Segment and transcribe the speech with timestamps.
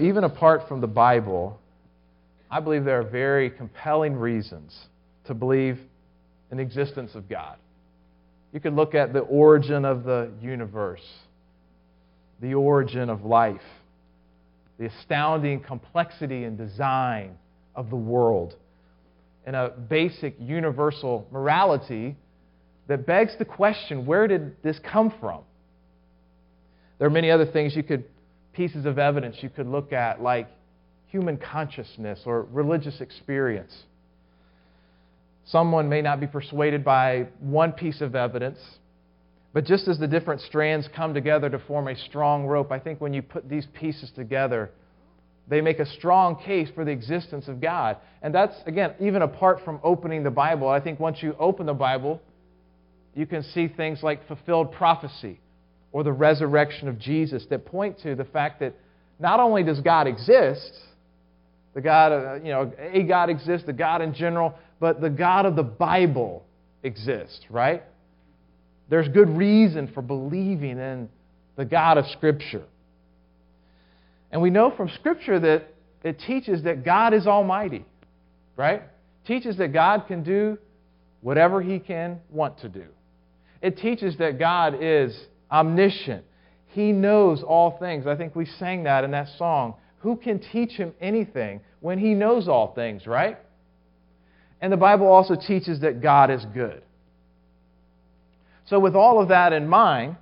[0.00, 1.60] Even apart from the Bible,
[2.50, 4.76] I believe there are very compelling reasons
[5.26, 5.78] to believe
[6.50, 7.56] in the existence of God.
[8.52, 11.06] You could look at the origin of the universe,
[12.40, 13.60] the origin of life,
[14.78, 17.36] the astounding complexity and design
[17.76, 18.56] of the world,
[19.44, 22.16] and a basic universal morality
[22.88, 25.42] that begs the question where did this come from?
[26.98, 28.04] There are many other things you could,
[28.52, 30.48] pieces of evidence you could look at, like
[31.06, 33.74] human consciousness or religious experience.
[35.46, 38.58] Someone may not be persuaded by one piece of evidence,
[39.52, 43.00] but just as the different strands come together to form a strong rope, I think
[43.00, 44.70] when you put these pieces together,
[45.48, 47.96] they make a strong case for the existence of God.
[48.22, 50.68] And that's, again, even apart from opening the Bible.
[50.68, 52.22] I think once you open the Bible,
[53.16, 55.40] you can see things like fulfilled prophecy
[55.92, 58.74] or the resurrection of Jesus that point to the fact that
[59.18, 60.72] not only does God exist,
[61.74, 65.56] the God, you know, a God exists, the God in general, but the God of
[65.56, 66.44] the Bible
[66.82, 67.82] exists, right?
[68.88, 71.08] There's good reason for believing in
[71.56, 72.64] the God of Scripture.
[74.32, 77.84] And we know from Scripture that it teaches that God is almighty,
[78.56, 78.82] right?
[79.26, 80.58] Teaches that God can do
[81.20, 82.84] whatever He can want to do.
[83.60, 85.16] It teaches that God is
[85.50, 86.24] omniscient.
[86.68, 88.06] He knows all things.
[88.06, 89.74] I think we sang that in that song.
[89.98, 93.38] Who can teach him anything when he knows all things, right?
[94.60, 96.82] And the Bible also teaches that God is good.
[98.66, 100.16] So, with all of that in mind,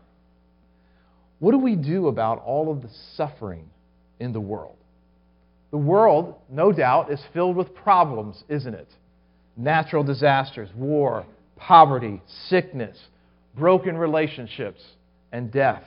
[1.38, 3.68] what do we do about all of the suffering
[4.18, 4.76] in the world?
[5.70, 8.88] The world, no doubt, is filled with problems, isn't it?
[9.56, 12.98] Natural disasters, war, poverty, sickness,
[13.56, 14.82] broken relationships,
[15.32, 15.84] and death.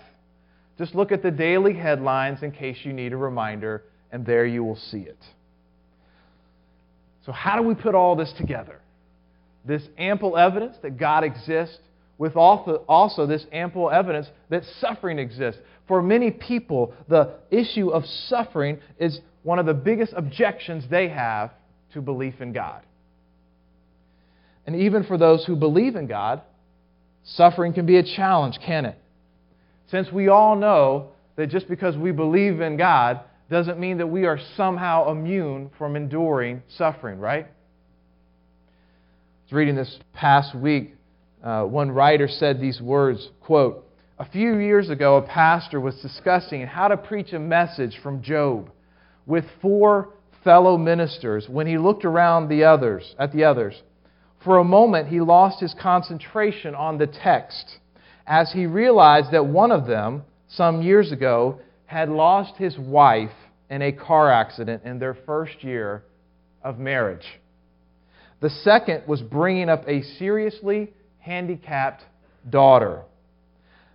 [0.78, 4.64] Just look at the daily headlines in case you need a reminder, and there you
[4.64, 5.18] will see it.
[7.26, 8.80] So, how do we put all this together?
[9.64, 11.78] This ample evidence that God exists,
[12.18, 15.62] with also, this ample evidence that suffering exists.
[15.88, 21.52] For many people, the issue of suffering is one of the biggest objections they have
[21.94, 22.82] to belief in God.
[24.66, 26.42] And even for those who believe in God,
[27.24, 28.98] suffering can be a challenge, can it?
[29.92, 33.20] Since we all know that just because we believe in God
[33.50, 37.46] doesn't mean that we are somehow immune from enduring suffering, right?
[37.46, 37.50] I
[39.44, 40.96] was reading this past week.
[41.44, 43.86] Uh, one writer said these words quote,
[44.18, 48.72] A few years ago, a pastor was discussing how to preach a message from Job
[49.26, 50.14] with four
[50.46, 53.82] fellow ministers when he looked around the others at the others.
[54.46, 57.80] For a moment, he lost his concentration on the text
[58.28, 63.32] as he realized that one of them, some years ago, had lost his wife
[63.70, 66.04] in a car accident in their first year
[66.64, 67.26] of marriage.
[68.42, 72.04] The second was bringing up a seriously handicapped
[72.50, 73.04] daughter.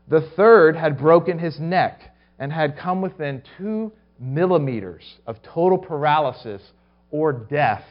[0.08, 2.00] The third had broken his neck
[2.38, 6.62] and had come within two millimeters of total paralysis
[7.10, 7.82] or death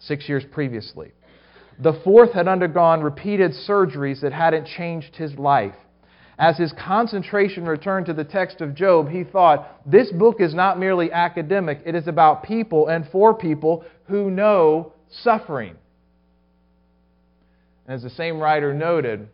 [0.00, 1.12] six years previously.
[1.80, 5.74] The fourth had undergone repeated surgeries that hadn't changed his life.
[6.38, 10.78] As his concentration returned to the text of Job, he thought, this book is not
[10.78, 15.76] merely academic, it is about people and for people who know suffering.
[17.86, 19.28] As the same writer noted,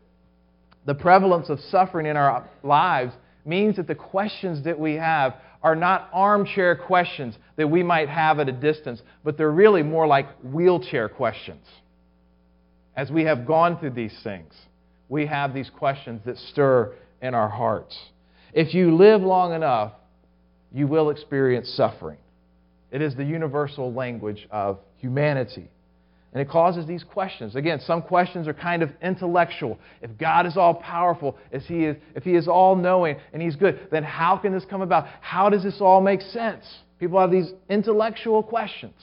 [0.87, 3.12] the prevalence of suffering in our lives
[3.44, 8.38] means that the questions that we have are not armchair questions that we might have
[8.38, 11.66] at a distance, but they're really more like wheelchair questions
[12.97, 14.53] as we have gone through these things,
[15.09, 17.97] we have these questions that stir in our hearts.
[18.53, 19.93] If you live long enough,
[20.72, 22.19] you will experience suffering.
[22.91, 25.69] It is the universal language of humanity.
[26.32, 27.55] And it causes these questions.
[27.55, 29.78] Again, some questions are kind of intellectual.
[30.03, 33.55] If God is all powerful, if he is, if he is all knowing and He's
[33.55, 35.06] good, then how can this come about?
[35.21, 36.65] How does this all make sense?
[36.99, 38.94] People have these intellectual questions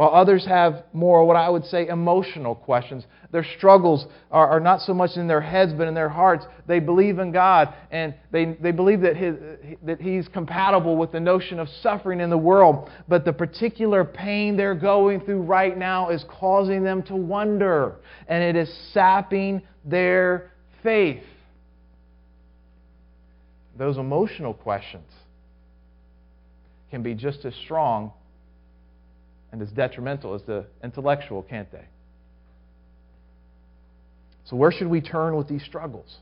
[0.00, 3.04] while others have more, what I would say, emotional questions.
[3.32, 6.46] Their struggles are, are, not so much in their heads, but in their hearts.
[6.66, 9.36] They believe in God, and they, they believe that, his,
[9.82, 12.88] that He's compatible with the notion of suffering in the world.
[13.08, 18.42] But the particular pain they're going through right now is causing them to wonder, and
[18.42, 20.50] it is sapping their
[20.82, 21.24] faith.
[23.76, 25.12] Those emotional questions
[26.90, 28.12] can be just as strong
[29.52, 31.84] and as detrimental as the intellectual, can't they?
[34.44, 36.18] So, where should we turn with these struggles?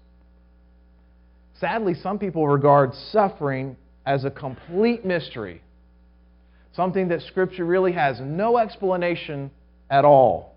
[1.60, 3.76] Sadly, some people regard suffering
[4.06, 5.62] as a complete mystery,
[6.74, 9.50] something that Scripture really has no explanation
[9.90, 10.54] at all.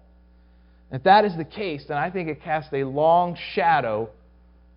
[0.91, 4.09] If that is the case, then I think it casts a long shadow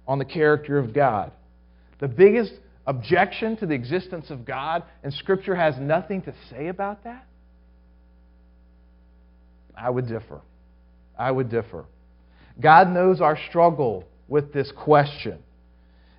[0.07, 1.33] on the character of God.
[2.01, 2.53] The biggest
[2.87, 7.27] objection to the existence of God, and Scripture has nothing to say about that?
[9.77, 10.41] I would differ.
[11.19, 11.85] I would differ.
[12.61, 15.39] God knows our struggle with this question.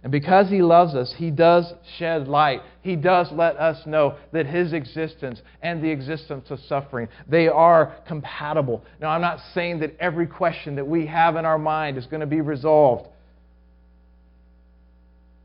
[0.04, 2.62] And because He loves us, He does shed light.
[2.84, 7.96] He does let us know that His existence and the existence of suffering, they are
[8.08, 8.84] compatible.
[9.02, 12.20] Now, I'm not saying that every question that we have in our mind is going
[12.20, 13.10] to be resolved.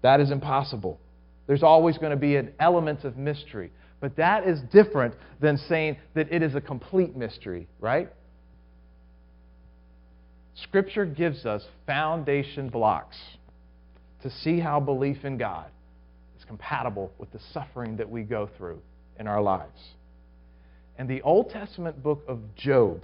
[0.03, 1.01] That is impossible.
[1.47, 3.73] There's always going to be an element of mystery.
[4.01, 8.09] But that is different than saying that it is a complete mystery, right?
[10.63, 13.17] Scripture gives us foundation blocks
[14.23, 15.67] to see how belief in God
[16.39, 18.81] is compatible with the suffering that we go through
[19.19, 19.81] in our lives.
[20.99, 23.03] And the Old Testament book of Job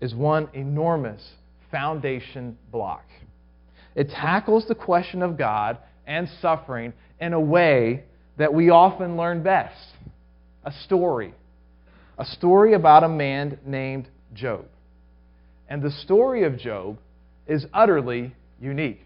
[0.00, 1.22] is one enormous
[1.70, 3.04] foundation block.
[3.94, 8.04] It tackles the question of God and suffering in a way
[8.36, 9.76] that we often learn best
[10.64, 11.34] a story.
[12.18, 14.66] A story about a man named Job.
[15.68, 16.98] And the story of Job
[17.46, 19.00] is utterly unique.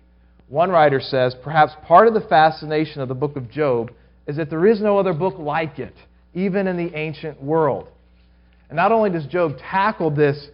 [0.48, 3.90] One writer says perhaps part of the fascination of the book of Job
[4.26, 5.94] is that there is no other book like it,
[6.34, 7.88] even in the ancient world.
[8.68, 10.48] And not only does Job tackle this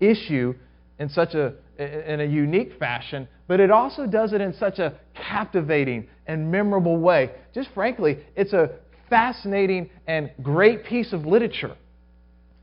[0.00, 0.54] issue
[0.98, 4.94] in such a in a unique fashion, but it also does it in such a
[5.14, 7.32] captivating and memorable way.
[7.52, 8.70] Just frankly, it's a
[9.08, 11.76] fascinating and great piece of literature.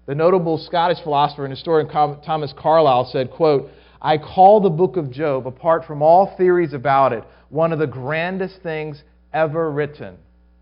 [0.06, 3.70] The notable Scottish philosopher and historian Thomas Carlyle said, quote,
[4.02, 7.88] I call the book of Job, apart from all theories about it, one of the
[7.88, 10.18] grandest things ever written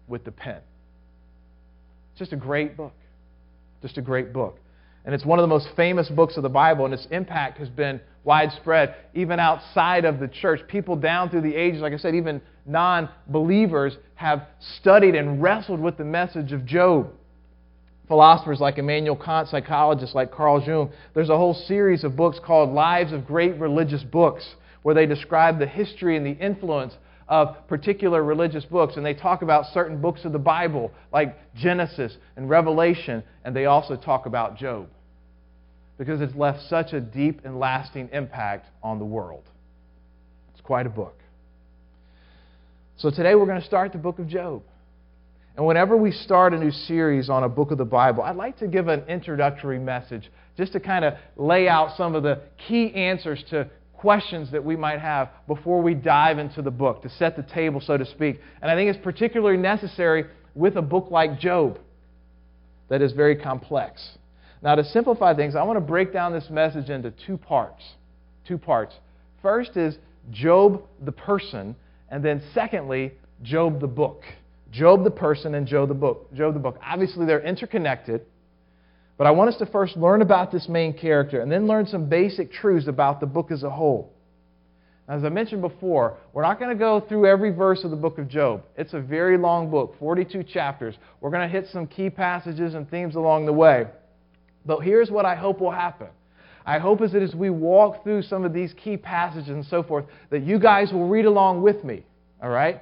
[0.07, 0.59] with the pen.
[2.11, 2.93] It's just a great book.
[3.81, 4.59] Just a great book.
[5.05, 7.69] And it's one of the most famous books of the Bible, and its impact has
[7.69, 10.61] been widespread, even outside of the church.
[10.67, 14.43] People down through the ages, like I said, even non believers, have
[14.77, 17.11] studied and wrestled with the message of Job
[18.09, 20.91] philosophers like Immanuel Kant, psychologists like Carl Jung.
[21.13, 25.59] There's a whole series of books called Lives of Great Religious Books, where they describe
[25.59, 26.95] the history and the influence
[27.29, 28.97] of particular religious books.
[28.97, 33.65] And they talk about certain books of the Bible, like Genesis and Revelation, and they
[33.65, 34.89] also talk about Job,
[35.97, 39.43] because it's left such a deep and lasting impact on the world.
[40.51, 41.15] It's quite a book.
[42.97, 44.63] So today we're going to start the book of Job.
[45.55, 48.57] And whenever we start a new series on a book of the Bible, I'd like
[48.59, 52.93] to give an introductory message just to kind of lay out some of the key
[52.93, 57.35] answers to questions that we might have before we dive into the book, to set
[57.35, 58.39] the table, so to speak.
[58.61, 60.25] And I think it's particularly necessary
[60.55, 61.79] with a book like Job
[62.87, 64.17] that is very complex.
[64.61, 67.83] Now, to simplify things, I want to break down this message into two parts.
[68.47, 68.95] Two parts.
[69.41, 69.97] First is
[70.31, 71.75] Job the person,
[72.09, 74.23] and then secondly, Job the book.
[74.71, 76.33] Job the person and Job the book.
[76.33, 76.79] Job the book.
[76.85, 78.21] Obviously, they're interconnected.
[79.19, 82.07] But I want us to first learn about this main character and then learn some
[82.07, 84.13] basic truths about the book as a whole.
[85.09, 88.17] As I mentioned before, we're not going to go through every verse of the book
[88.17, 88.63] of Job.
[88.77, 90.95] It's a very long book, 42 chapters.
[91.19, 93.87] We're going to hit some key passages and themes along the way.
[94.65, 96.07] But here's what I hope will happen.
[96.65, 99.83] I hope is that as we walk through some of these key passages and so
[99.83, 102.05] forth, that you guys will read along with me.
[102.41, 102.81] All right?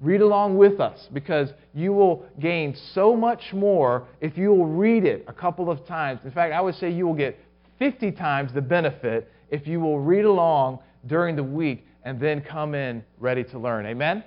[0.00, 5.04] Read along with us because you will gain so much more if you will read
[5.04, 6.20] it a couple of times.
[6.24, 7.38] In fact, I would say you will get
[7.78, 12.74] 50 times the benefit if you will read along during the week and then come
[12.74, 13.86] in ready to learn.
[13.86, 14.22] Amen?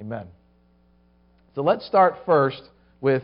[0.00, 0.26] Amen.
[1.54, 2.62] So let's start first
[3.00, 3.22] with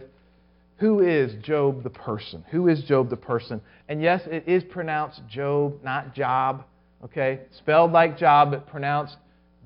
[0.79, 2.45] who is Job the person?
[2.51, 3.61] Who is Job the person?
[3.89, 6.65] And yes, it is pronounced Job, not Job.
[7.05, 7.41] Okay?
[7.59, 9.17] Spelled like Job, but pronounced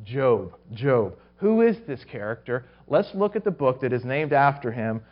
[0.05, 0.57] Job.
[0.73, 1.15] Job.
[1.37, 2.65] Who is this character?
[2.89, 5.03] Let's look at the book that is named after him.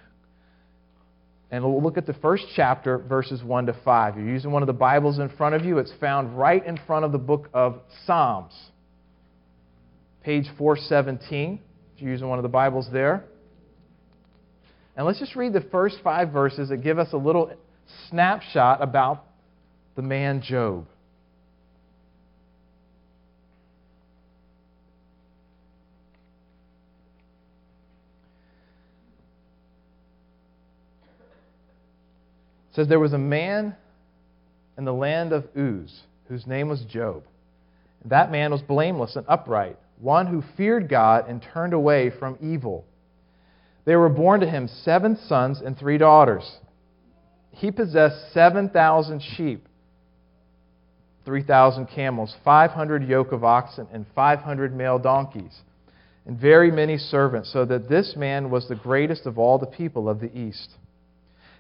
[1.50, 4.16] And we'll look at the first chapter, verses 1 to 5.
[4.16, 5.78] You're using one of the Bibles in front of you.
[5.78, 8.52] It's found right in front of the book of Psalms,
[10.22, 11.60] page 417.
[11.94, 13.24] If you're using one of the Bibles there.
[14.96, 17.52] And let's just read the first five verses that give us a little
[18.08, 19.24] snapshot about
[19.96, 20.86] the man Job.
[32.74, 33.76] It says there was a man
[34.76, 37.22] in the land of Uz whose name was Job.
[38.06, 42.84] That man was blameless and upright, one who feared God and turned away from evil.
[43.84, 46.58] There were born to him seven sons and three daughters.
[47.52, 49.68] He possessed 7,000 sheep,
[51.26, 55.60] 3,000 camels, 500 yoke of oxen, and 500 male donkeys,
[56.26, 60.08] and very many servants, so that this man was the greatest of all the people
[60.08, 60.74] of the East.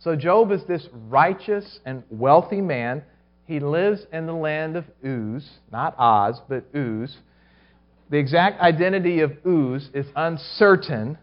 [0.00, 3.02] So Job is this righteous and wealthy man.
[3.46, 7.16] He lives in the land of Uz, not Oz, but Uz.
[8.10, 11.18] The exact identity of Uz is uncertain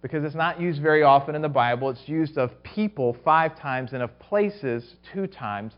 [0.00, 1.90] because it's not used very often in the Bible.
[1.90, 5.74] It's used of people five times and of places two times.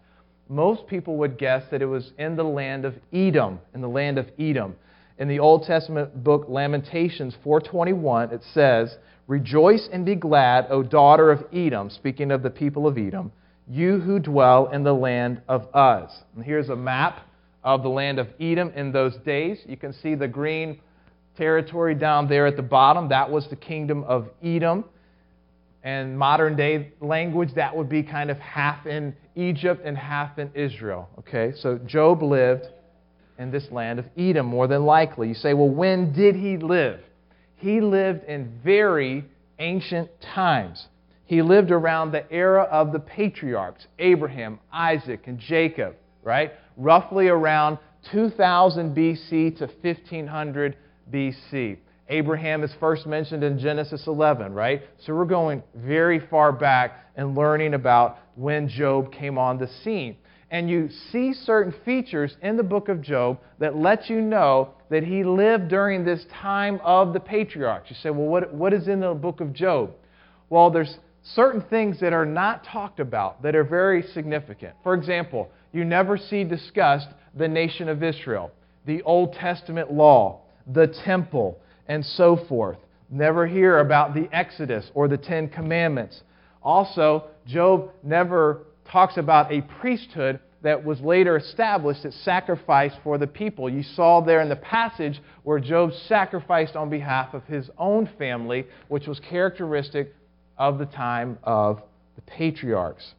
[0.48, 4.18] Most people would guess that it was in the land of Edom, in the land
[4.18, 4.76] of Edom.
[5.18, 8.96] In the Old Testament book Lamentations 4:21 it says,
[9.26, 13.32] Rejoice and be glad, O daughter of Edom, speaking of the people of Edom,
[13.66, 16.10] you who dwell in the land of Uz.
[16.34, 17.20] And here's a map
[17.62, 19.58] of the land of Edom in those days.
[19.66, 20.78] You can see the green
[21.36, 23.08] territory down there at the bottom.
[23.08, 24.84] That was the kingdom of Edom.
[25.82, 30.50] And modern day language, that would be kind of half in Egypt and half in
[30.54, 31.08] Israel.
[31.20, 32.66] Okay, so Job lived
[33.38, 35.28] in this land of Edom, more than likely.
[35.28, 37.00] You say, well, when did he live?
[37.64, 39.24] He lived in very
[39.58, 40.86] ancient times.
[41.24, 46.52] He lived around the era of the patriarchs Abraham, Isaac, and Jacob, right?
[46.76, 47.78] Roughly around
[48.12, 50.76] 2000 BC to 1500
[51.10, 51.78] BC.
[52.10, 54.82] Abraham is first mentioned in Genesis 11, right?
[54.98, 60.18] So we're going very far back and learning about when Job came on the scene
[60.50, 65.02] and you see certain features in the book of Job that let you know that
[65.02, 67.90] he lived during this time of the patriarchs.
[67.90, 69.90] You say, well, what, what is in the book of Job?
[70.50, 74.74] Well, there's certain things that are not talked about that are very significant.
[74.82, 78.52] For example, you never see discussed the nation of Israel,
[78.86, 81.58] the Old Testament law, the temple,
[81.88, 82.78] and so forth.
[83.10, 86.22] Never hear about the Exodus or the Ten Commandments.
[86.62, 93.26] Also, Job never talks about a priesthood that was later established that sacrificed for the
[93.26, 93.68] people.
[93.68, 98.66] You saw there in the passage where Job sacrificed on behalf of his own family,
[98.86, 100.14] which was characteristic
[100.58, 101.82] of the time of
[102.14, 103.14] the patriarchs.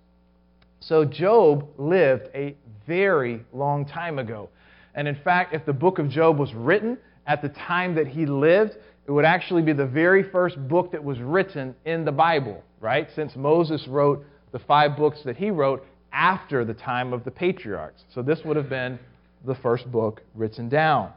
[0.80, 2.56] So Job lived a
[2.88, 4.48] very long time ago.
[4.94, 8.26] And in fact, if the book of Job was written at the time that he
[8.26, 12.64] lived, it would actually be the very first book that was written in the Bible,
[12.80, 13.10] right?
[13.14, 14.26] Since Moses wrote
[14.56, 18.06] the five books that he wrote, after the time of the patriarchs.
[18.14, 18.98] So this would have been
[19.46, 21.12] the first book written down.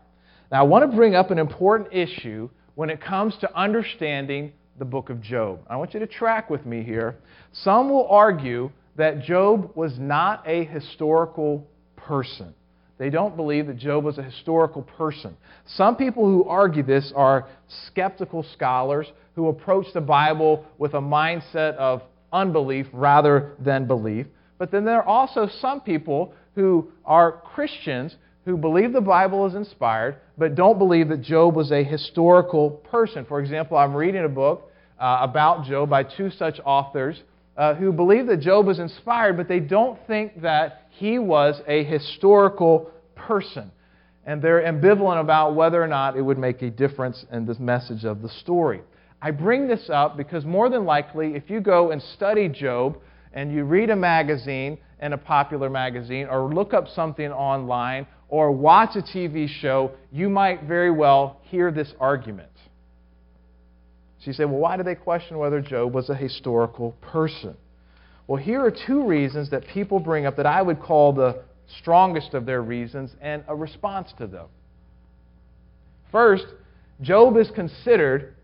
[0.50, 4.85] Now, I want to bring up an important issue when it comes to understanding the
[4.85, 5.61] book of Job.
[5.71, 7.14] I want you to track with me here.
[7.52, 11.64] Some will argue that Job was not a historical
[11.95, 12.52] person.
[12.99, 15.37] They don't believe that Job was a historical person.
[15.64, 17.47] Some people who argue this are
[17.87, 24.26] skeptical scholars who approach the Bible with a mindset of unbelief rather than belief.
[24.58, 29.54] But then there are also some people who are Christians who believe the Bible is
[29.54, 33.25] inspired, but don't believe that Job was a historical person.
[33.26, 37.23] For example, I'm reading a book uh, about Job by two such authors
[37.56, 41.85] uh, who believe that Job was inspired, but they don't think that he was a
[41.85, 43.70] historical person.
[44.25, 48.04] And they're ambivalent about whether or not it would make a difference in the message
[48.04, 48.80] of the story.
[49.20, 52.98] I bring this up because more than likely, if you go and study Job,
[53.32, 58.50] and you read a magazine in a popular magazine or look up something online or
[58.50, 62.50] watch a TV show, you might very well hear this argument.
[64.18, 67.56] So you say, well, why do they question whether Job was a historical person?
[68.26, 71.42] Well, here are two reasons that people bring up that I would call the
[71.80, 74.46] strongest of their reasons and a response to them.
[76.10, 76.46] First,
[77.00, 78.34] Job is considered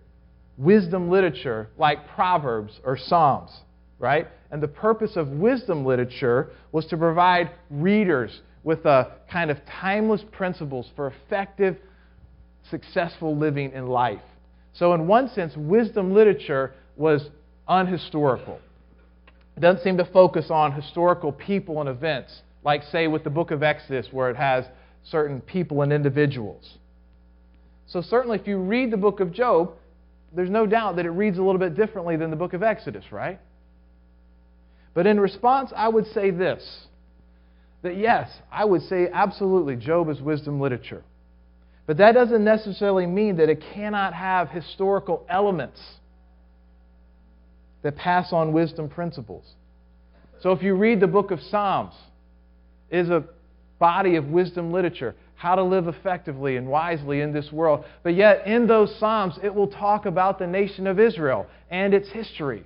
[0.56, 3.50] wisdom literature like Proverbs or Psalms
[4.04, 4.28] right?
[4.50, 10.22] And the purpose of wisdom literature was to provide readers with a kind of timeless
[10.32, 11.76] principles for effective,
[12.70, 14.22] successful living in life.
[14.74, 17.30] So, in one sense, wisdom literature was
[17.68, 18.58] unhistorical.
[19.56, 23.52] It doesn't seem to focus on historical people and events, like, say, with the book
[23.52, 24.64] of Exodus, where it has
[25.04, 26.78] certain people and individuals.
[27.86, 29.72] So, certainly, if you read the book of Job,
[30.34, 33.04] there's no doubt that it reads a little bit differently than the book of Exodus,
[33.10, 33.38] right?
[34.94, 36.86] But in response, I would say this
[37.82, 41.02] that yes, I would say absolutely, Job is wisdom literature.
[41.86, 45.80] But that doesn't necessarily mean that it cannot have historical elements
[47.82, 49.44] that pass on wisdom principles.
[50.40, 51.92] So if you read the book of Psalms,
[52.90, 53.24] it is a
[53.78, 57.84] body of wisdom literature, how to live effectively and wisely in this world.
[58.02, 62.08] But yet, in those Psalms, it will talk about the nation of Israel and its
[62.08, 62.64] history.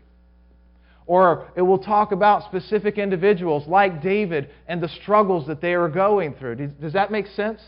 [1.07, 5.89] Or it will talk about specific individuals like David and the struggles that they are
[5.89, 6.57] going through.
[6.57, 7.63] Does that make sense?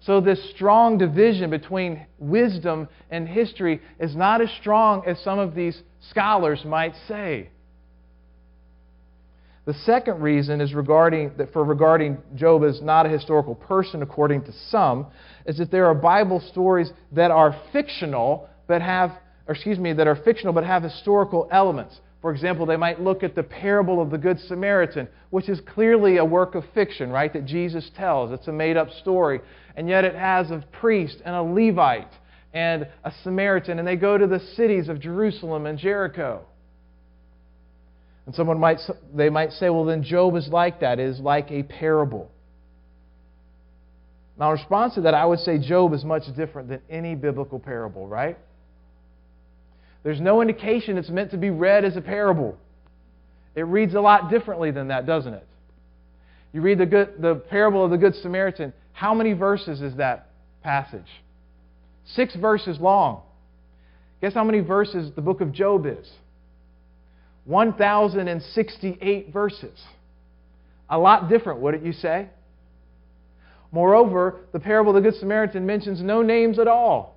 [0.00, 5.54] So, this strong division between wisdom and history is not as strong as some of
[5.54, 7.50] these scholars might say.
[9.68, 14.44] The second reason is regarding that for regarding Job as not a historical person according
[14.44, 15.08] to some
[15.44, 19.10] is that there are Bible stories that are fictional but have
[19.46, 22.00] or excuse me that are fictional but have historical elements.
[22.22, 26.16] For example, they might look at the parable of the Good Samaritan, which is clearly
[26.16, 28.32] a work of fiction, right, that Jesus tells.
[28.32, 29.42] It's a made up story.
[29.76, 32.14] And yet it has a priest and a Levite
[32.54, 36.46] and a Samaritan, and they go to the cities of Jerusalem and Jericho.
[38.28, 38.78] And someone might,
[39.14, 42.30] they might say, well, then Job is like that, it is like a parable.
[44.38, 47.58] Now, in response to that, I would say Job is much different than any biblical
[47.58, 48.36] parable, right?
[50.02, 52.58] There's no indication it's meant to be read as a parable.
[53.54, 55.46] It reads a lot differently than that, doesn't it?
[56.52, 58.74] You read the, good, the parable of the Good Samaritan.
[58.92, 60.28] How many verses is that
[60.62, 61.08] passage?
[62.04, 63.22] Six verses long.
[64.20, 66.06] Guess how many verses the book of Job is?
[67.48, 69.82] 1,068 verses.
[70.90, 72.28] A lot different, wouldn't you say?
[73.72, 77.16] Moreover, the parable of the Good Samaritan mentions no names at all.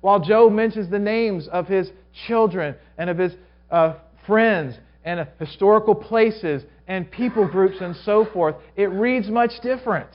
[0.00, 1.90] While Job mentions the names of his
[2.26, 3.32] children and of his
[3.70, 3.94] uh,
[4.26, 10.10] friends and historical places and people groups and so forth, it reads much different.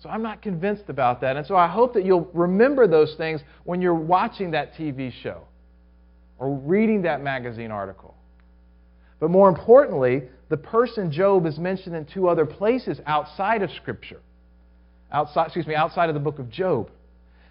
[0.00, 1.36] So I'm not convinced about that.
[1.36, 5.47] And so I hope that you'll remember those things when you're watching that TV show
[6.38, 8.14] or reading that magazine article.
[9.20, 14.20] But more importantly, the person Job is mentioned in two other places outside of Scripture.
[15.10, 16.90] Outside, excuse me, outside of the book of Job.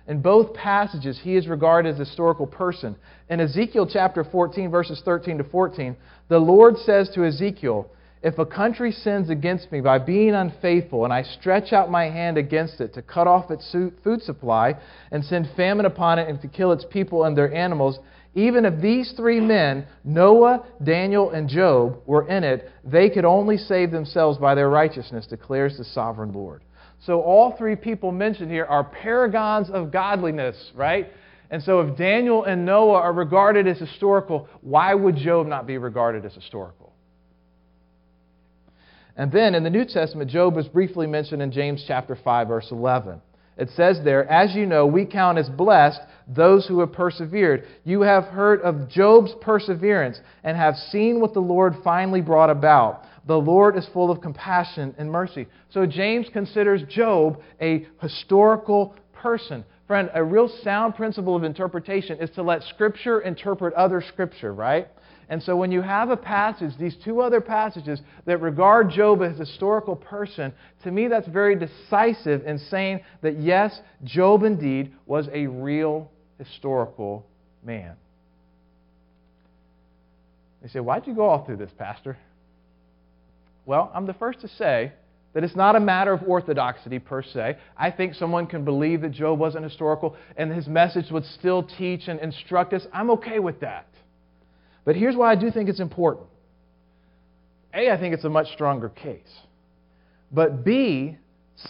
[0.08, 2.96] In both passages, he is regarded as a historical person.
[3.30, 5.98] In Ezekiel chapter 14, verses 13 to 14,
[6.30, 7.90] the Lord says to Ezekiel,
[8.24, 12.38] If a country sins against me by being unfaithful, and I stretch out my hand
[12.38, 13.70] against it to cut off its
[14.02, 14.76] food supply,
[15.12, 18.00] and send famine upon it, and to kill its people and their animals,
[18.38, 23.58] even if these three men, Noah, Daniel, and Job, were in it, they could only
[23.58, 26.62] save themselves by their righteousness, declares the sovereign Lord.
[27.04, 31.08] So all three people mentioned here are paragons of godliness, right?
[31.50, 35.80] And so if Daniel and Noah are regarded as historical, why would Job not be
[35.80, 36.94] regarded as historical?
[39.16, 42.68] And then in the New Testament, Job is briefly mentioned in James chapter 5 verse
[42.70, 43.20] 11.
[43.58, 47.66] It says there, as you know, we count as blessed those who have persevered.
[47.84, 53.04] You have heard of Job's perseverance and have seen what the Lord finally brought about.
[53.28, 55.48] The Lord is full of compassion and mercy.
[55.70, 59.64] So James considers Job a historical person.
[59.88, 64.88] Friend, a real sound principle of interpretation is to let Scripture interpret other Scripture, right?
[65.30, 69.36] And so when you have a passage, these two other passages that regard Job as
[69.36, 75.28] a historical person, to me that's very decisive in saying that yes, Job indeed was
[75.34, 77.26] a real historical
[77.64, 77.96] man.
[80.62, 82.18] They say, Why'd you go all through this, Pastor?
[83.66, 84.94] Well, I'm the first to say
[85.34, 87.58] that it's not a matter of orthodoxy per se.
[87.78, 92.08] I think someone can believe that Job wasn't historical and his message would still teach
[92.08, 92.88] and instruct us.
[92.94, 93.88] I'm okay with that.
[94.86, 96.28] But here's why I do think it's important.
[97.74, 99.22] A, I think it's a much stronger case.
[100.32, 101.18] But B,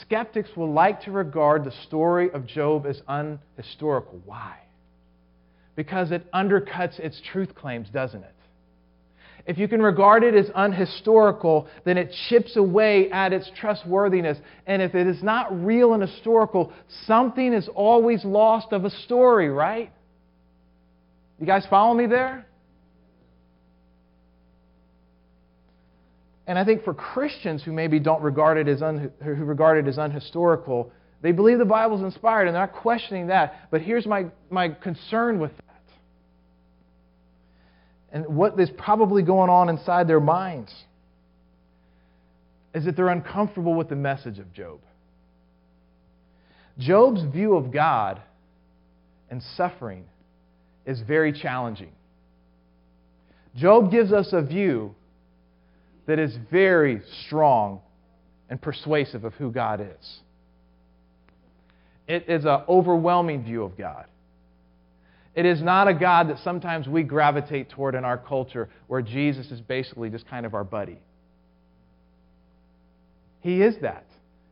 [0.01, 4.19] skeptics will like to regard the story of Job as unhistorical.
[4.25, 4.57] Why?
[5.75, 8.33] Because it undercuts its truth claims, doesn't it?
[9.45, 14.37] If you can regard it as unhistorical, then it chips away at its trustworthiness.
[14.65, 16.73] And if it is not real and historical,
[17.05, 19.89] something is always lost of a story, right?
[21.39, 22.46] You guys follow me there?
[26.47, 29.89] And I think for Christians who maybe don't regard it as un, who regard it
[29.89, 30.89] as unhistorical,
[31.21, 33.69] they believe the Bible's inspired and they're not questioning that.
[33.69, 35.63] But here's my, my concern with that.
[38.13, 40.73] and what is probably going on inside their minds
[42.73, 44.79] is that they're uncomfortable with the message of Job.
[46.77, 48.21] Job's view of God
[49.29, 50.05] and suffering
[50.85, 51.91] is very challenging.
[53.55, 54.95] Job gives us a view
[56.07, 57.81] that is very strong
[58.49, 60.19] and persuasive of who God is.
[62.07, 64.05] It is an overwhelming view of God.
[65.35, 69.51] It is not a God that sometimes we gravitate toward in our culture where Jesus
[69.51, 70.97] is basically just kind of our buddy.
[73.41, 74.05] He is that.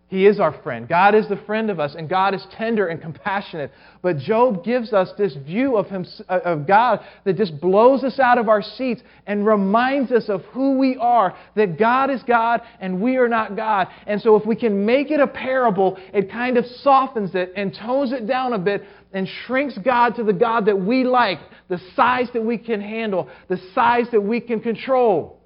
[0.07, 0.87] He is our friend.
[0.87, 3.71] God is the friend of us, and God is tender and compassionate.
[4.03, 8.19] But Job gives us this view of, him, uh, of God that just blows us
[8.19, 12.61] out of our seats and reminds us of who we are that God is God
[12.79, 13.87] and we are not God.
[14.05, 17.73] And so, if we can make it a parable, it kind of softens it and
[17.73, 21.81] tones it down a bit and shrinks God to the God that we like, the
[21.95, 25.39] size that we can handle, the size that we can control.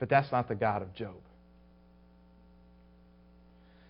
[0.00, 1.14] But that's not the God of Job.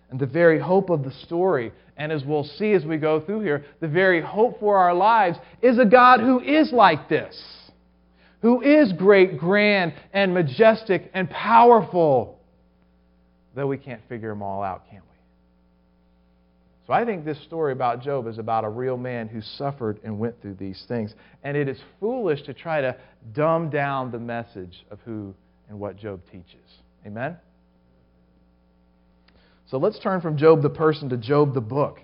[0.09, 3.41] And the very hope of the story, and as we'll see as we go through
[3.41, 7.39] here, the very hope for our lives is a God who is like this,
[8.41, 12.39] who is great, grand, and majestic and powerful,
[13.53, 15.09] though we can't figure them all out, can we?
[16.87, 20.17] So I think this story about Job is about a real man who suffered and
[20.17, 21.13] went through these things.
[21.43, 22.95] And it is foolish to try to
[23.31, 25.35] dumb down the message of who
[25.69, 26.65] and what Job teaches.
[27.05, 27.37] Amen?
[29.69, 31.99] So let's turn from Job the person to Job the book.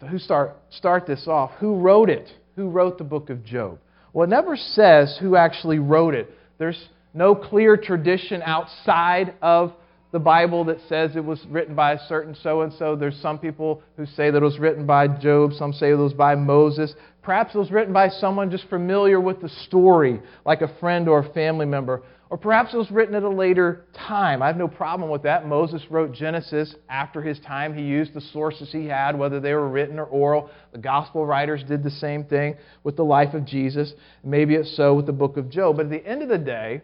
[0.00, 1.50] So who start, start this off?
[1.60, 2.28] Who wrote it?
[2.56, 3.78] Who wrote the book of Job?
[4.12, 6.30] Well, it never says who actually wrote it.
[6.58, 9.72] There's no clear tradition outside of
[10.12, 12.96] the Bible that says it was written by a certain so and so.
[12.96, 16.14] There's some people who say that it was written by Job, some say it was
[16.14, 16.94] by Moses.
[17.22, 21.18] Perhaps it was written by someone just familiar with the story, like a friend or
[21.18, 22.02] a family member.
[22.28, 24.42] Or perhaps it was written at a later time.
[24.42, 25.46] I have no problem with that.
[25.46, 27.72] Moses wrote Genesis after his time.
[27.72, 30.50] He used the sources he had, whether they were written or oral.
[30.72, 33.94] The gospel writers did the same thing with the life of Jesus.
[34.24, 35.76] Maybe it's so with the book of Job.
[35.76, 36.82] But at the end of the day,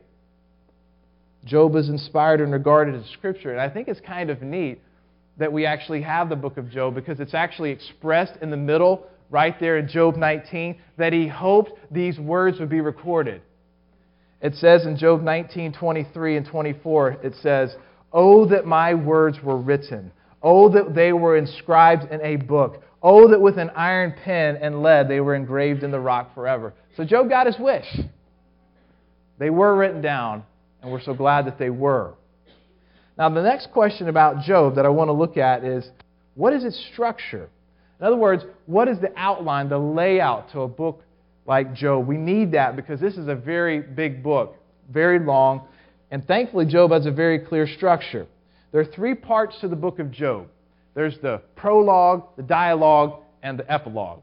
[1.45, 3.51] Job is inspired and regarded as Scripture.
[3.51, 4.81] And I think it's kind of neat
[5.39, 9.09] that we actually have the book of Job because it's actually expressed in the middle,
[9.29, 13.43] right there in Job 19, that he hoped these words would be recorded.
[14.43, 17.77] It says in Job 19, 23 and 24, it says,
[18.13, 20.13] Oh, that my words were written.
[20.43, 22.83] Oh, that they were inscribed in a book.
[23.01, 26.75] Oh, that with an iron pen and lead they were engraved in the rock forever.
[26.97, 27.87] So Job got his wish.
[29.39, 30.43] They were written down,
[30.83, 32.15] and we're so glad that they were.
[33.17, 35.89] Now, the next question about Job that I want to look at is
[36.35, 37.49] what is its structure?
[38.01, 41.03] In other words, what is the outline, the layout to a book
[41.47, 42.07] like Job.
[42.07, 44.57] We need that because this is a very big book,
[44.91, 45.67] very long,
[46.11, 48.27] and thankfully, Job has a very clear structure.
[48.71, 50.49] There are three parts to the book of Job
[50.95, 54.21] there's the prologue, the dialogue, and the epilogue.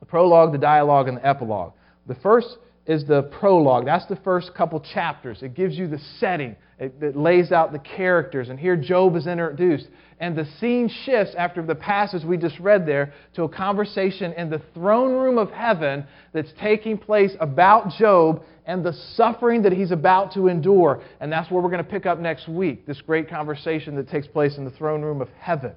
[0.00, 1.72] The prologue, the dialogue, and the epilogue.
[2.06, 3.84] The first is the prologue.
[3.84, 5.42] That's the first couple chapters.
[5.42, 8.48] It gives you the setting, it, it, lays out the characters.
[8.48, 9.86] And here Job is introduced.
[10.18, 14.50] And the scene shifts after the passage we just read there to a conversation in
[14.50, 19.90] the throne room of heaven that's taking place about Job and the suffering that he's
[19.90, 21.02] about to endure.
[21.20, 24.26] And that's where we're going to pick up next week this great conversation that takes
[24.26, 25.72] place in the throne room of heaven.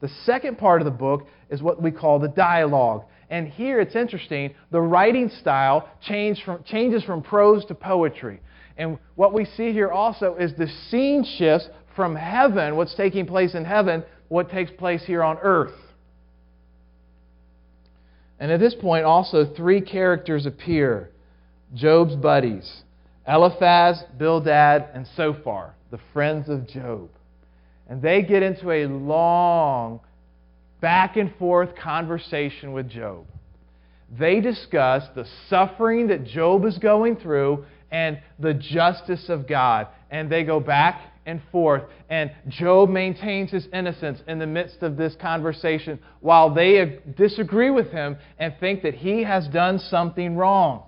[0.00, 3.04] The second part of the book is what we call the dialogue.
[3.30, 8.40] And here it's interesting, the writing style from, changes from prose to poetry.
[8.76, 13.54] And what we see here also is the scene shifts from heaven, what's taking place
[13.54, 15.74] in heaven, what takes place here on earth.
[18.40, 21.10] And at this point, also, three characters appear
[21.74, 22.82] Job's buddies
[23.26, 27.08] Eliphaz, Bildad, and Zophar, the friends of Job.
[27.88, 30.00] And they get into a long
[30.84, 33.24] back and forth conversation with Job.
[34.18, 39.88] They discuss the suffering that Job is going through and the justice of God.
[40.10, 41.84] And they go back and forth.
[42.10, 47.90] And Job maintains his innocence in the midst of this conversation while they disagree with
[47.90, 50.82] him and think that he has done something wrong.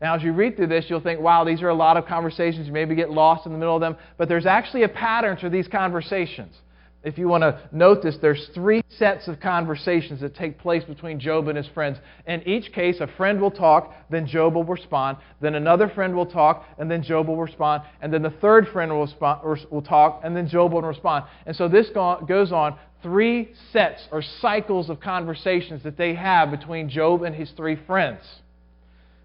[0.00, 2.66] Now, as you read through this, you'll think, wow, these are a lot of conversations.
[2.66, 3.98] You maybe get lost in the middle of them.
[4.16, 6.56] But there's actually a pattern to these conversations
[7.04, 11.20] if you want to note this, there's three sets of conversations that take place between
[11.20, 11.98] Job and his friends.
[12.26, 15.18] In each case, a friend will talk, then Job will respond.
[15.40, 17.84] Then another friend will talk, and then Job will respond.
[18.00, 21.24] And then the third friend will, respond, will talk, and then Job will respond.
[21.46, 26.88] And so this goes on three sets or cycles of conversations that they have between
[26.88, 28.22] Job and his three friends.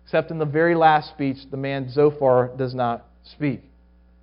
[0.05, 3.62] Except in the very last speech, the man Zophar does not speak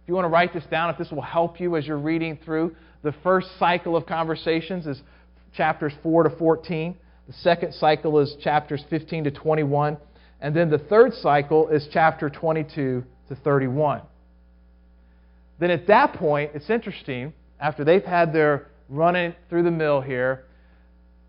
[0.03, 2.39] If you want to write this down, if this will help you as you're reading
[2.45, 5.01] through, the first cycle of conversations is
[5.55, 6.97] chapters 4 to 14.
[7.27, 9.97] The second cycle is chapters 15 to 21.
[10.41, 14.03] And then the third cycle is chapter 22 to 31.
[15.59, 20.45] Then at that point, it's interesting, after they've had their running through the mill here,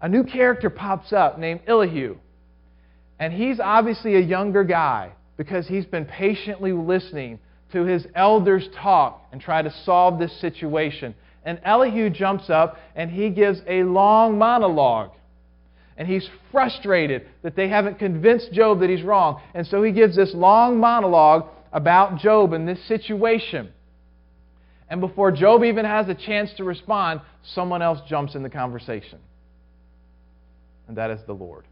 [0.02, 2.18] a new character pops up named Elihu.
[3.20, 7.40] And he's obviously a younger guy because he's been patiently listening
[7.72, 11.14] to his elders talk and try to solve this situation.
[11.44, 15.12] And Elihu jumps up and he gives a long monologue.
[15.98, 19.42] And he's frustrated that they haven't convinced Job that he's wrong.
[19.54, 23.72] And so he gives this long monologue about Job and this situation.
[24.90, 29.20] And before Job even has a chance to respond, someone else jumps in the conversation.
[30.88, 31.66] And that is the Lord.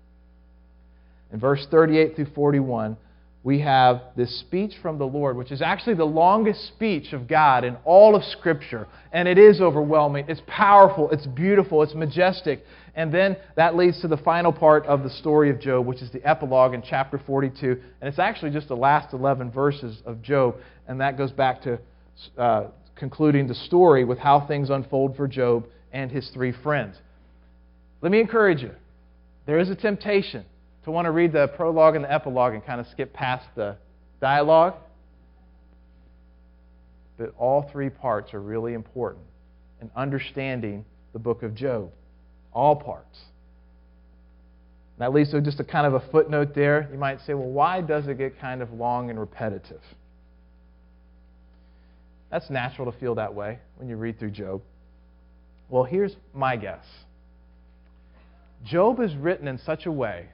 [1.32, 2.98] In verse 38 through 41,
[3.44, 7.64] we have this speech from the Lord, which is actually the longest speech of God
[7.64, 8.86] in all of Scripture.
[9.14, 10.26] And it is overwhelming.
[10.28, 11.10] It's powerful.
[11.12, 11.82] It's beautiful.
[11.82, 12.64] It's majestic.
[12.96, 16.12] And then that leads to the final part of the story of Job, which is
[16.12, 17.80] the epilogue in chapter 42.
[18.02, 20.56] And it's actually just the last 11 verses of Job.
[20.88, 21.80] And that goes back to
[22.38, 26.98] uh, concluding the story with how things unfold for Job and his three friends.
[28.02, 28.72] Let me encourage you
[29.46, 30.46] there is a temptation
[30.84, 33.76] to want to read the prologue and the epilogue and kind of skip past the
[34.22, 34.76] dialogue.
[37.18, 39.26] But all three parts are really important
[39.82, 41.92] in understanding the book of Job.
[42.54, 43.20] All parts.
[45.00, 46.90] That leads to just a kind of a footnote there.
[46.92, 49.82] You might say, well, why does it get kind of long and repetitive?
[52.30, 54.62] That's natural to feel that way when you read through Job.
[55.70, 56.86] Well, here's my guess
[58.64, 60.28] Job is written in such a way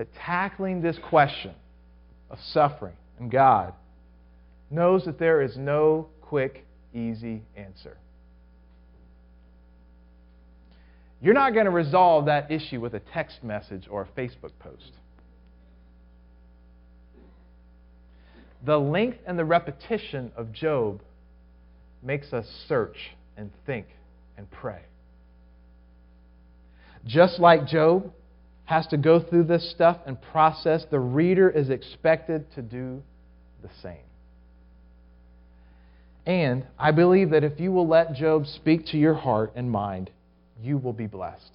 [0.00, 1.52] that tackling this question
[2.30, 3.74] of suffering and God
[4.70, 7.98] knows that there is no quick, easy answer.
[11.20, 14.92] You're not going to resolve that issue with a text message or a Facebook post.
[18.64, 21.02] The length and the repetition of Job
[22.02, 22.96] makes us search
[23.36, 23.84] and think
[24.38, 24.80] and pray.
[27.04, 28.10] Just like Job,
[28.70, 33.02] has to go through this stuff and process, the reader is expected to do
[33.62, 34.06] the same.
[36.24, 40.08] And I believe that if you will let Job speak to your heart and mind,
[40.62, 41.50] you will be blessed.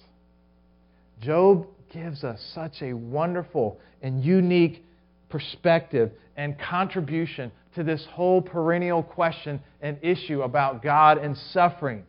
[1.22, 4.84] Job gives us such a wonderful and unique
[5.30, 12.04] perspective and contribution to this whole perennial question and issue about God and suffering.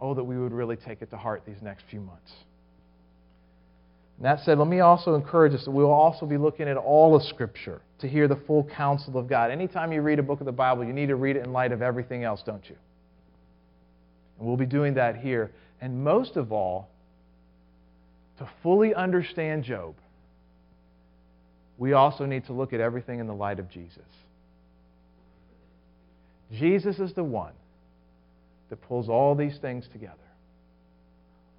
[0.00, 2.30] Oh, that we would really take it to heart these next few months.
[4.20, 6.76] And that said, let me also encourage us that we will also be looking at
[6.76, 9.50] all of Scripture to hear the full counsel of God.
[9.50, 11.72] Anytime you read a book of the Bible, you need to read it in light
[11.72, 12.76] of everything else, don't you?
[14.38, 15.50] And we'll be doing that here.
[15.80, 16.90] And most of all,
[18.36, 19.94] to fully understand Job,
[21.78, 24.04] we also need to look at everything in the light of Jesus.
[26.52, 27.54] Jesus is the one
[28.68, 30.29] that pulls all these things together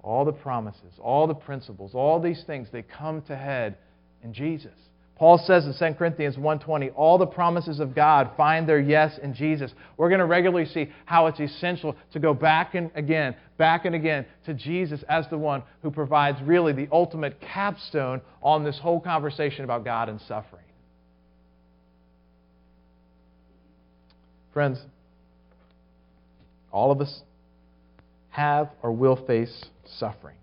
[0.02, 3.76] all the promises, all the principles, all these things, they come to head
[4.22, 4.72] in Jesus.
[5.16, 9.34] Paul says in 2 Corinthians 1:20, all the promises of God find their yes in
[9.34, 9.72] Jesus.
[9.96, 13.94] We're going to regularly see how it's essential to go back and again, back and
[13.94, 18.98] again to Jesus as the one who provides really the ultimate capstone on this whole
[18.98, 20.64] conversation about God and suffering.
[24.52, 24.80] Friends,
[26.72, 27.22] all of us
[28.30, 30.36] have or will face suffering.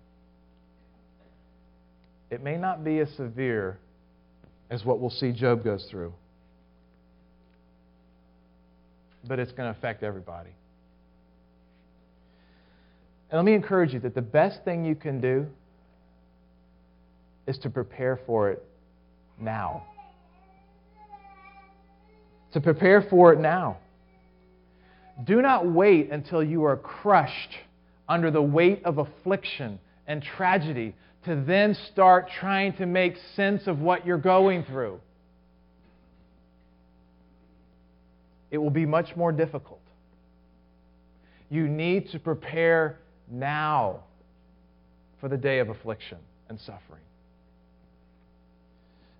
[2.30, 3.78] It may not be as severe
[4.70, 6.12] as what we'll see Job goes through,
[9.26, 10.50] but it's going to affect everybody.
[13.30, 15.46] And let me encourage you that the best thing you can do
[17.46, 18.64] is to prepare for it
[19.40, 19.84] now.
[22.52, 23.78] To prepare for it now.
[25.24, 27.56] Do not wait until you are crushed
[28.10, 30.94] under the weight of affliction and tragedy
[31.24, 34.98] to then start trying to make sense of what you're going through.
[38.50, 39.80] It will be much more difficult.
[41.50, 42.98] You need to prepare
[43.30, 44.00] now
[45.20, 46.18] for the day of affliction
[46.48, 47.02] and suffering.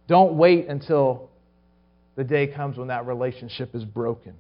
[0.09, 1.31] Don't wait until
[2.16, 4.35] the day comes when that relationship is broken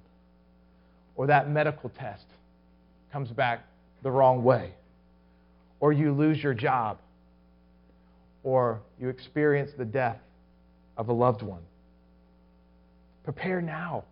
[1.14, 2.24] or that medical test
[3.12, 3.64] comes back
[4.02, 4.72] the wrong way,
[5.80, 6.98] or you lose your job,
[8.42, 10.18] or you experience the death
[10.96, 11.62] of a loved one.
[13.24, 14.04] prepare now.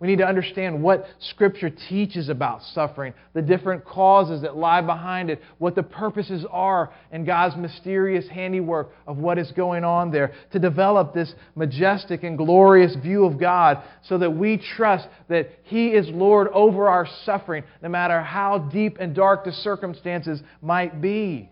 [0.00, 5.28] We need to understand what Scripture teaches about suffering, the different causes that lie behind
[5.28, 10.32] it, what the purposes are, and God's mysterious handiwork of what is going on there,
[10.52, 15.88] to develop this majestic and glorious view of God so that we trust that He
[15.88, 21.50] is Lord over our suffering, no matter how deep and dark the circumstances might be.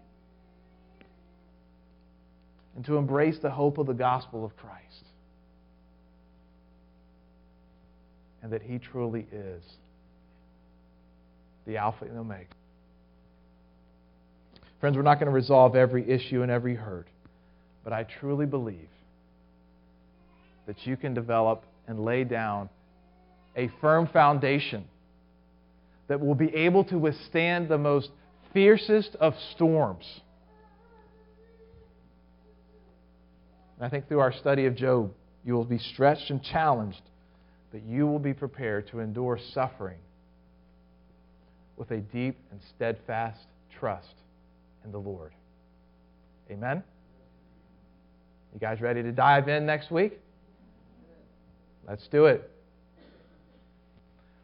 [2.77, 4.77] And to embrace the hope of the gospel of Christ.
[8.43, 9.63] And that He truly is
[11.67, 12.47] the Alpha and Omega.
[14.81, 17.09] Friends, we're not going to resolve every issue and every hurt,
[17.83, 18.89] but I truly believe
[20.67, 22.69] that you can develop and lay down
[23.57, 24.85] a firm foundation
[26.09, 28.11] that will be able to withstand the most
[28.53, 30.05] fiercest of storms.
[33.77, 35.13] And I think through our study of Job,
[35.45, 37.01] you will be stretched and challenged
[37.77, 39.99] that you will be prepared to endure suffering
[41.77, 43.45] with a deep and steadfast
[43.79, 44.15] trust
[44.83, 45.31] in the Lord.
[46.51, 46.83] Amen?
[48.55, 50.19] You guys ready to dive in next week?
[51.87, 52.51] Let's do it.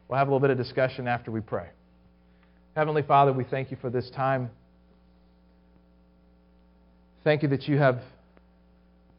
[0.07, 1.69] We'll have a little bit of discussion after we pray.
[2.75, 4.51] Heavenly Father, we thank you for this time.
[7.23, 7.99] Thank you that you have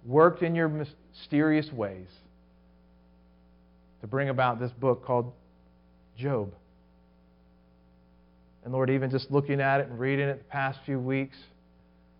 [0.07, 2.07] worked in your mysterious ways
[4.04, 5.32] to bring about this book called
[6.18, 6.52] Job.
[8.62, 11.38] And Lord, even just looking at it and reading it the past few weeks,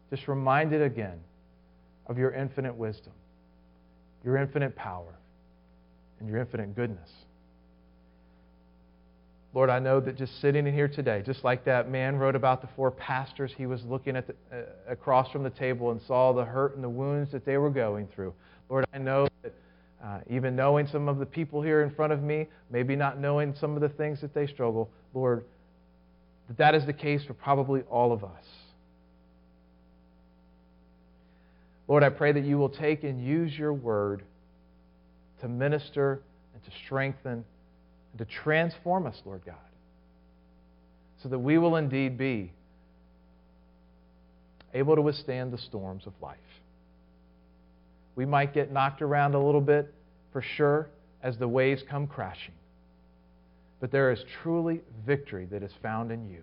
[0.09, 1.21] just reminded again
[2.07, 3.13] of your infinite wisdom,
[4.25, 5.15] your infinite power,
[6.21, 7.11] and your infinite goodness.
[9.53, 12.63] Lord, I know that just sitting in here today, just like that man wrote about
[12.63, 16.33] the four pastors, he was looking at the, uh, across from the table and saw
[16.33, 18.33] the hurt and the wounds that they were going through.
[18.71, 19.53] Lord, I know that
[20.05, 23.55] uh, even knowing some of the people here in front of me, maybe not knowing
[23.59, 25.45] some of the things that they struggle, Lord,
[26.49, 28.45] that that is the case for probably all of us.
[31.89, 34.23] Lord, I pray that you will take and use your word
[35.41, 36.21] to minister
[36.53, 37.45] and to strengthen
[38.13, 39.55] and to transform us, Lord God,
[41.23, 42.53] so that we will indeed be
[44.75, 46.39] able to withstand the storms of life.
[48.17, 49.94] We might get knocked around a little bit,
[50.35, 50.89] for sure,
[51.23, 52.55] as the waves come crashing.
[53.81, 56.43] But there is truly victory that is found in you.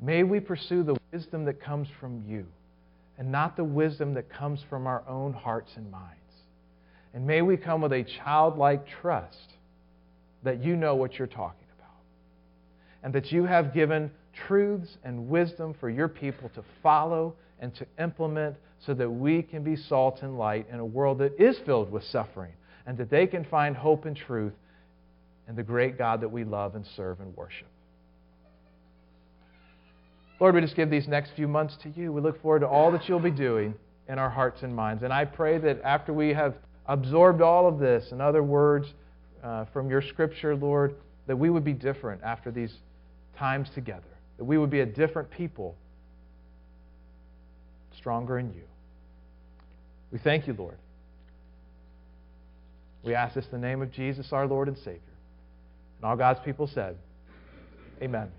[0.00, 2.46] May we pursue the wisdom that comes from you
[3.18, 6.16] and not the wisdom that comes from our own hearts and minds.
[7.12, 9.52] And may we come with a childlike trust
[10.42, 11.92] that you know what you're talking about
[13.02, 14.10] and that you have given
[14.46, 19.62] truths and wisdom for your people to follow and to implement so that we can
[19.62, 22.52] be salt and light in a world that is filled with suffering
[22.86, 24.52] and that they can find hope and truth
[25.48, 27.68] in the great God that we love and serve and worship.
[30.38, 32.12] Lord, we just give these next few months to you.
[32.12, 33.74] We look forward to all that you'll be doing
[34.08, 35.02] in our hearts and minds.
[35.02, 36.54] And I pray that after we have
[36.86, 38.86] absorbed all of this and other words
[39.42, 42.72] uh, from your scripture, Lord, that we would be different after these
[43.38, 44.02] times together,
[44.36, 45.74] that we would be a different people
[47.98, 48.62] stronger in you.
[50.12, 50.76] We thank you, Lord.
[53.02, 55.00] We ask this in the name of Jesus, our Lord and Savior.
[55.98, 56.96] And all God's people said,
[58.02, 58.30] Amen.